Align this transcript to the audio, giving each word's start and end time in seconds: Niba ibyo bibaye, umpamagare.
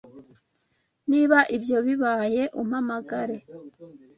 Niba 1.09 1.37
ibyo 1.55 1.77
bibaye, 1.85 2.43
umpamagare. 2.61 3.37